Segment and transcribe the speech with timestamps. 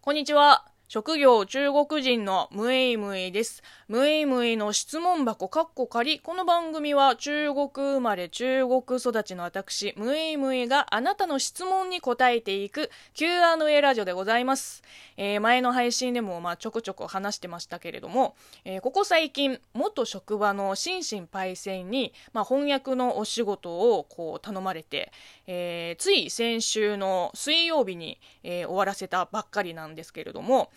[0.00, 0.67] こんにちは。
[0.90, 3.62] 職業中国人のムエイムエイです。
[3.88, 6.18] ムエイムエイの質問箱カッコ仮。
[6.18, 14.82] この番組は中国生まれ中国育ちの私、ムエイムエイがあなたの質問に答えていく Q&A ラジオでございます。
[15.18, 18.34] えー、前の配信でもまあちょこちょこ話してましたけれども、
[18.64, 25.12] えー、ここ最近、元職場の心身パイセンに、まあ、翻訳のお仕事をこう頼まれて、
[25.46, 30.70] えー、つい先週の水曜日に、え終わらせたばっかりなんですけれども、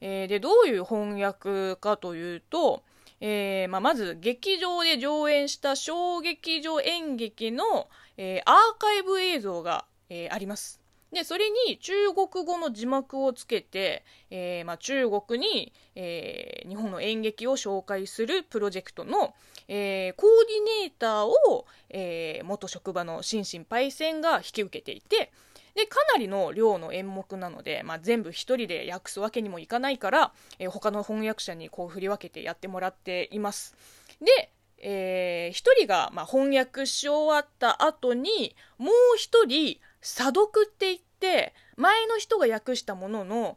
[0.00, 2.82] えー、で、どういう翻訳かというと、
[3.20, 10.80] えーまあ、まず劇場で上演した小劇場演劇の、えー、アーカイブ映像が、えー、あります。
[11.12, 19.34] で、それに中国語の字幕をつけて、えーまあ、中国に、えー、日本の演劇を紹介するプロジェクトの、
[19.68, 25.32] えー、コーディネーターを、えー、元職場の心身パイセンが引き受けていて、
[25.78, 33.76] で、かなりの量の演目なので、まあ、全部一人で訳すわけにもいかないから、えー、他の翻訳者にこう振り分けてやってもらっています。
[34.20, 43.56] で、えー、一人が、ま、翻訳し終わった後に、もう一人、査読って言って、前の人が訳したものの、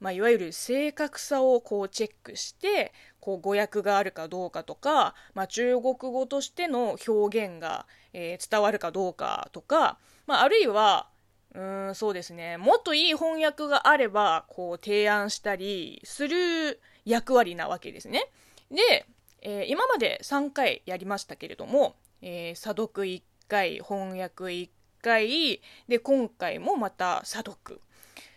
[0.00, 11.11] まあ、いわゆる正確さをこうチェックして、こう語訳があるかどうかとか、まあ、中国語としての表現が、えー、伝わるかどうかとか、まあ、あるいは、
[11.54, 12.56] うーん、そうですね。
[12.56, 18.30] もっといい翻訳があれば、こう、提案したりする役割なわけですね。
[18.70, 19.06] で、
[19.42, 24.70] えー、今まで3回やりましたけれども、えー、査読1回、翻訳1
[25.02, 27.80] 回、で、今回もまた査読。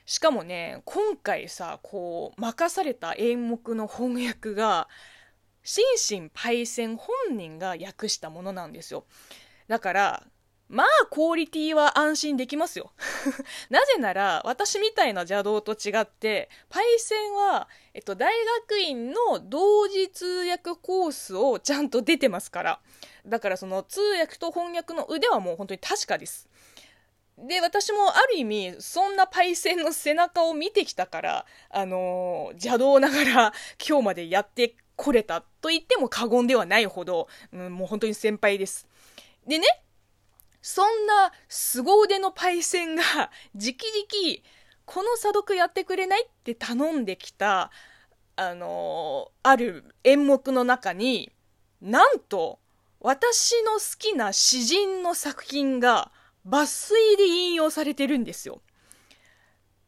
[0.05, 4.87] しかもね、今回さ、こう、任された演目の翻訳が、
[5.63, 5.83] 心
[6.21, 9.05] 身パイセン本人が訳したものなんですよ。
[9.67, 10.23] だから、
[10.67, 12.91] まあ、クオリティは安心できますよ。
[13.69, 18.33] なぜなら、私みたいな邪道と違って、パイセンは、えっと、大
[18.67, 22.79] 学院の同時通訳コースをちゃんと出てますから。
[23.27, 26.49] だからその通訳と翻訳の腕はもう本当に確かです。
[27.37, 33.53] で、私もある意味、そんなパイセンの背中を見てきたから、あのー、邪道ながら
[33.85, 38.87] 今日までやってこれたと言っても過言ではないほど、うん、もう本当に先輩です。
[39.45, 39.67] でね、
[40.67, 43.03] そんな凄腕のパイセンが、
[43.55, 44.43] じきじき、
[44.85, 47.69] この査読やってくれないって頼んできた、
[48.35, 51.31] あのー、ある演目の中に、
[51.83, 52.57] なんと、
[52.99, 56.11] 私の好きな詩人の作品が
[56.49, 58.59] 抜粋で引用されてるんですよ。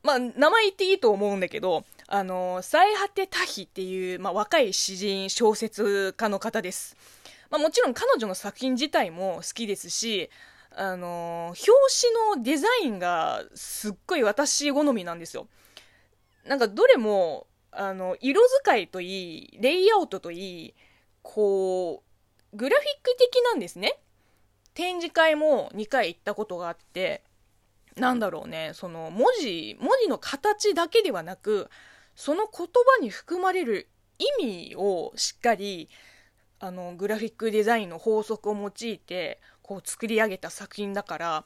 [0.03, 6.95] まあ、名前言っていいと思うんだけど、あのー、最果て多比っていう、まあ、若い詩人小説家の方です。
[7.49, 10.29] まあ、もちろん彼女の作品自体も好きですし、
[10.79, 11.71] あの表
[12.35, 15.47] 紙のデザインがすっごい私好みなんですよ。
[16.45, 20.75] なんかどれも、あの、色使いといい、レイアウトといい、
[21.23, 22.03] こ
[22.53, 23.99] う、グラフィック的なんですね。
[24.75, 27.23] 展示会も2回行ったことがあって、
[27.95, 31.71] なんだろうね、その文字、文字の形だけではなく、
[32.15, 33.89] その言葉に含まれる
[34.39, 35.89] 意味をしっかり、
[36.59, 41.43] あの、グラフィックデザインの法則を用いて、こう作り上げた作品だから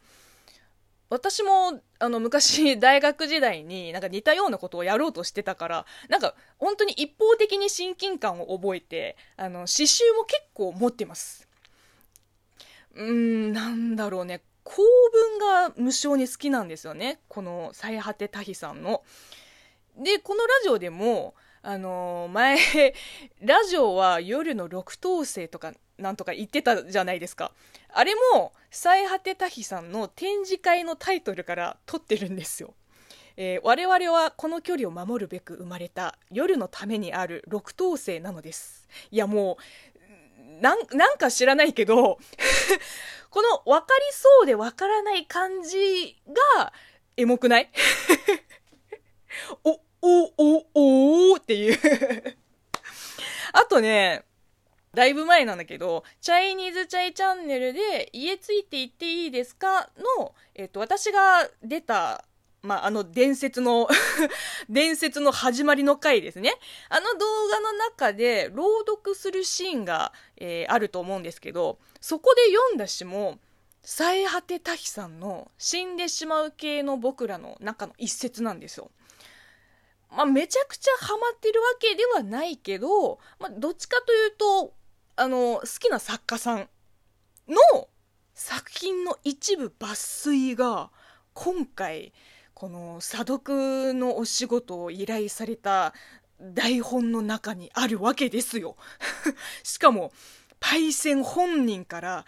[1.09, 11.50] 私もあの昔 大学時代になんか似たようなことをやろうとしてたからなんか本当に一方的に親近感を覚えてあの刺繍も結構持ってます。
[12.94, 14.42] うーんなんだろうね。
[14.64, 17.20] 構文が無性に好きなんですよね。
[17.28, 19.04] この最果てタヒさんの。
[19.98, 22.58] でこのラジオでもあの前
[23.42, 27.51] ラジオは夜の六等星とかなんとか言ってたじゃないですか。
[27.89, 32.73] あれも、最果て多比さんの展示会のタイトルから取ってるんですよ。
[33.38, 38.88] えー、我々はこの距離を守るべく生まれた夜のためにある六等星なのです。
[39.09, 39.57] いやも
[40.39, 42.19] う、なん、なんか知らないけど
[43.31, 46.22] この分かりそうで分からない感じ
[46.57, 46.73] が、
[47.18, 47.69] エモくない？
[49.63, 51.80] お、お、お、おーっていう
[53.54, 54.24] あとね、
[54.94, 59.90] だいぶ前なんだけど、チャイニーズチャイチャンネルで家ついて行っていいですか？
[60.20, 62.26] の、えっと、私が出た、
[62.62, 63.88] まあ、あの伝説の
[64.70, 66.54] 伝説の始まりの回ですね。
[66.90, 73.40] あの動画の中で朗読するシーンが、えー、あると思うんですけど、そこで読んだ詩も、
[73.84, 78.92] 最果て多比さんの死んでしまう系の僕らの中の一節なんですよ。
[80.12, 84.41] まあ、めちゃくちゃハマってるわけではないけど、まあ、どっちかというと、
[85.21, 86.68] あの、好きな作家さん
[87.47, 87.88] の
[88.33, 90.89] 作品の一部抜粋が、
[91.35, 92.12] 今回、
[92.56, 95.94] この査読のお仕事を依頼された
[96.41, 98.77] 台本の中にあるわけですよ。
[99.62, 100.12] しかも、
[100.59, 102.25] パイセン本人から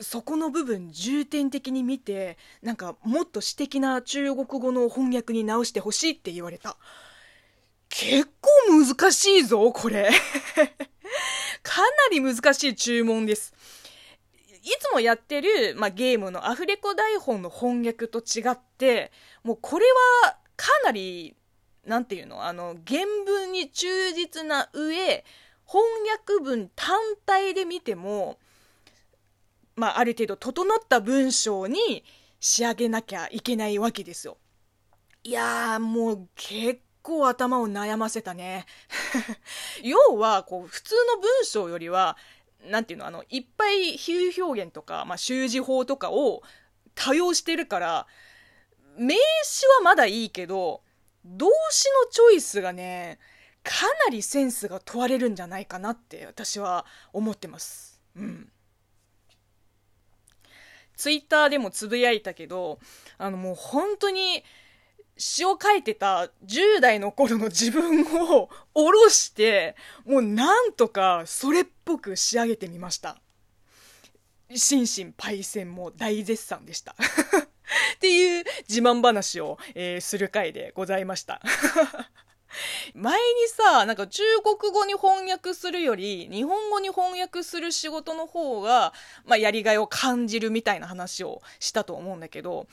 [0.00, 6.76] そこの部分重点的に見てなんかもっと詩的な中国語の翻訳に直してほしいって言われた
[7.88, 8.50] 結構
[8.84, 10.10] 難しいぞこれ
[11.72, 13.54] かなり難しい注文です
[14.62, 19.10] いつもやってる、まあ、ゲームのアフレコ台本の翻訳と違って
[19.42, 19.86] もうこれ
[20.22, 21.34] はかなり
[21.86, 25.24] なんていうのあの原文に忠実な上
[25.66, 28.38] 翻訳文単体で見ても
[29.74, 32.04] まあ、ある程度整った文章に
[32.40, 34.36] 仕上げなきゃいけないわけですよ。
[35.24, 38.66] いやー、もう結構頭を悩ませたね。
[39.82, 42.16] 要は、こう、普通の文章よりは、
[42.64, 46.42] なんていうの、あの、いっぱい比喩表現とか、まあ、習字法とかを
[46.94, 48.06] 多用してるから、
[48.96, 50.82] 名詞はまだいいけど、
[51.24, 53.18] 動詞のチョイスがね、
[53.62, 58.00] かなりセンスが問われるんじゃないかなって私は思ってます。
[58.16, 58.52] うん。
[60.96, 62.78] ツイッターでもつぶやいたけど、
[63.18, 64.44] あのもう本当に
[65.16, 73.18] 詩を書いてた10代の頃の自分を下ろして、もうなんとかそれっぽく仕上げてみました。
[74.54, 76.94] 心身パイセンも大絶賛でした。
[77.94, 81.40] っていう自慢話を、えー、する回でございました。
[82.94, 88.92] 前にさ、なんか中国語に翻訳するより、日本語に翻訳する仕事の方が、
[89.24, 92.66] まあ、やりがいを感じるみたいな話をしたと思うんだけど、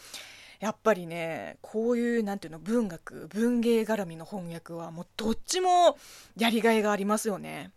[0.59, 5.97] やっぱりね、こういう、なんていうの、文学、文芸絡みの翻訳は、もうどっちも
[6.37, 7.71] やりがいがありますよね。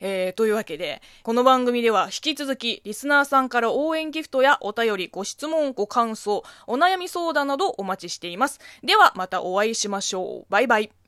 [0.00, 8.60] えー、というわけで、この番組では引き続き、リスナーさんから応援ギフトやお便り、ご質問、ご感想、お悩み相談などお待ちしています。
[8.82, 10.46] では、またお会いしましょう。
[10.50, 11.01] バイバイ。